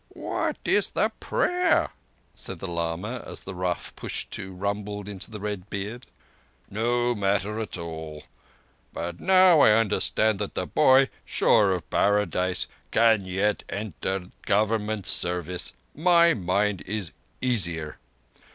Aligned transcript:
"What 0.15 0.57
is 0.65 0.89
the 0.89 1.09
prayer?" 1.19 1.91
said 2.33 2.57
the 2.57 2.65
lama, 2.65 3.23
as 3.23 3.41
the 3.41 3.53
rough 3.53 3.95
Pushtu 3.95 4.51
rumbled 4.51 5.07
into 5.07 5.29
the 5.29 5.39
red 5.39 5.69
beard. 5.69 6.07
"No 6.71 7.13
matter 7.13 7.59
at 7.59 7.77
all; 7.77 8.23
but 8.93 9.19
now 9.19 9.59
I 9.59 9.73
understand 9.73 10.39
that 10.39 10.55
the 10.55 10.65
boy, 10.65 11.09
sure 11.23 11.71
of 11.71 11.87
Paradise, 11.91 12.65
can 12.89 13.25
yet 13.25 13.63
enter 13.69 14.29
Government 14.47 15.05
service, 15.05 15.71
my 15.93 16.33
mind 16.33 16.81
is 16.87 17.11
easier. 17.39 17.99